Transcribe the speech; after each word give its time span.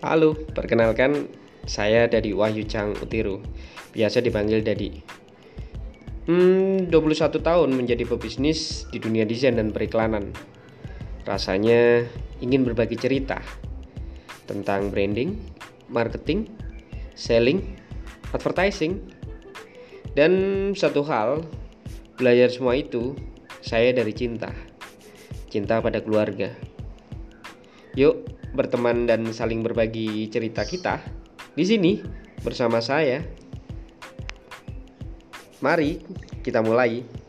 Halo, 0.00 0.32
perkenalkan 0.32 1.28
saya 1.68 2.08
Dadi 2.08 2.32
Wahyu 2.32 2.64
Chang 2.64 2.96
Utiru, 3.04 3.44
biasa 3.92 4.24
dipanggil 4.24 4.64
Dadi. 4.64 4.96
Hmm, 6.24 6.88
21 6.88 7.36
tahun 7.36 7.68
menjadi 7.76 8.08
pebisnis 8.08 8.88
di 8.88 8.96
dunia 8.96 9.28
desain 9.28 9.60
dan 9.60 9.68
periklanan. 9.68 10.32
Rasanya 11.28 12.08
ingin 12.40 12.64
berbagi 12.64 12.96
cerita 12.96 13.44
tentang 14.48 14.88
branding, 14.88 15.36
marketing, 15.92 16.48
selling, 17.12 17.60
advertising, 18.32 19.04
dan 20.16 20.32
satu 20.72 21.04
hal, 21.04 21.44
belajar 22.16 22.48
semua 22.48 22.72
itu 22.72 23.12
saya 23.60 23.92
dari 23.92 24.16
cinta. 24.16 24.48
Cinta 25.52 25.76
pada 25.84 26.00
keluarga. 26.00 26.56
Yuk, 28.00 28.39
berteman 28.50 29.06
dan 29.06 29.26
saling 29.30 29.62
berbagi 29.62 30.26
cerita 30.30 30.66
kita 30.66 30.98
di 31.54 31.64
sini 31.66 31.92
bersama 32.42 32.80
saya. 32.82 33.22
Mari 35.60 36.00
kita 36.40 36.64
mulai. 36.64 37.19